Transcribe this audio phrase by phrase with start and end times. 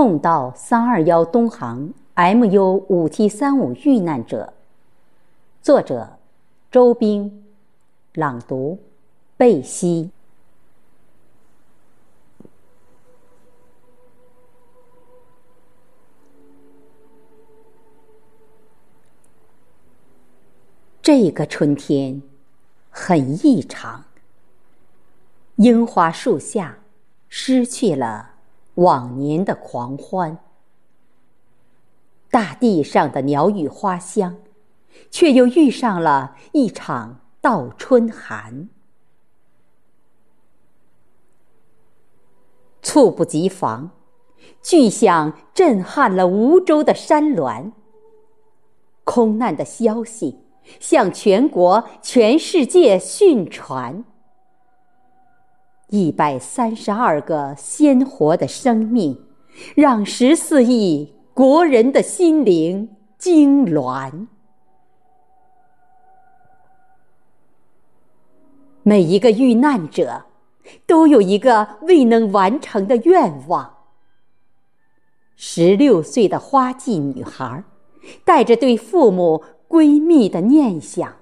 [0.00, 4.54] 痛悼三二幺东航 MU 五七三五遇难者。
[5.60, 6.16] 作者：
[6.70, 7.44] 周冰。
[8.14, 8.78] 朗读：
[9.36, 10.10] 贝西。
[21.02, 22.22] 这个春天
[22.88, 24.06] 很异常，
[25.56, 26.78] 樱花树下
[27.28, 28.30] 失去了
[28.80, 30.38] 往年的狂欢，
[32.30, 34.36] 大地上的鸟语花香，
[35.10, 38.68] 却又遇上了一场倒春寒。
[42.80, 43.90] 猝不及防，
[44.62, 47.72] 巨响震撼了梧州的山峦，
[49.04, 50.40] 空难的消息。
[50.78, 54.04] 向全国、全世界迅传，
[55.90, 59.26] 一百三十二个鲜活的生命，
[59.74, 64.26] 让十四亿国人的心灵痉挛。
[68.82, 70.24] 每一个遇难者，
[70.86, 73.74] 都有一个未能完成的愿望。
[75.36, 77.62] 十六岁的花季女孩，
[78.24, 79.44] 带着对父母。
[79.70, 81.14] 闺蜜的念想，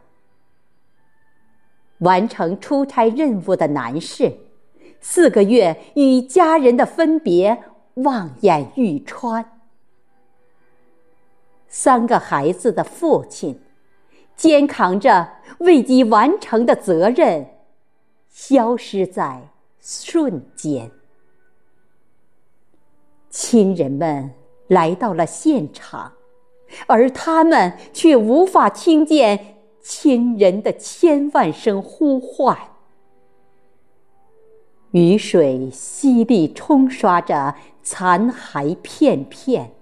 [1.98, 4.34] 完成出差任务的男士，
[5.00, 7.62] 四个月与家人的分别
[7.94, 9.60] 望眼欲穿。
[11.68, 13.60] 三个孩子的父亲，
[14.36, 17.46] 肩扛着未及完成的责任，
[18.28, 19.48] 消失在
[19.80, 20.90] 瞬间。
[23.30, 24.30] 亲人们
[24.66, 26.12] 来到了现场。
[26.86, 32.58] 而他们却无法听见亲人的千万声呼唤。
[34.92, 39.72] 雨水淅沥冲刷着残骸片片，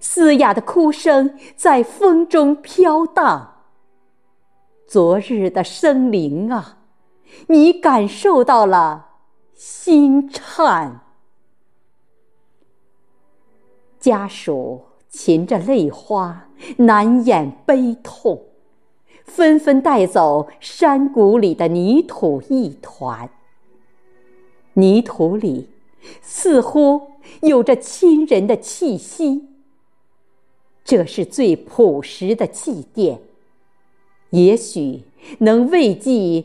[0.00, 3.64] 嘶哑的哭声在风中飘荡。
[4.86, 6.78] 昨日的生灵啊，
[7.48, 9.06] 你感受到了
[9.54, 11.00] 心颤。
[13.98, 14.86] 家属。
[15.12, 18.46] 噙着泪花，难掩悲痛，
[19.26, 23.28] 纷纷带走山谷里的泥土一团。
[24.74, 25.68] 泥土里
[26.20, 27.12] 似乎
[27.42, 29.48] 有着亲人的气息。
[30.84, 33.18] 这是最朴实的祭奠，
[34.30, 35.02] 也许
[35.38, 36.44] 能慰藉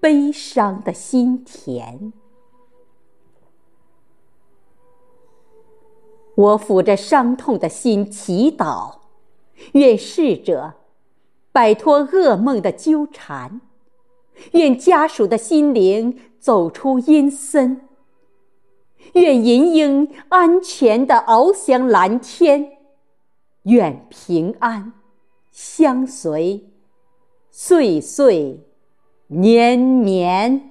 [0.00, 2.12] 悲伤的心田。
[6.34, 8.96] 我抚着伤痛的心祈祷，
[9.72, 10.74] 愿逝者
[11.52, 13.60] 摆脱噩梦的纠缠，
[14.52, 17.82] 愿家属的心灵走出阴森，
[19.14, 22.72] 愿银鹰安全地翱翔蓝天，
[23.64, 24.92] 愿平安
[25.50, 26.64] 相随，
[27.50, 28.60] 岁岁
[29.26, 30.69] 年年。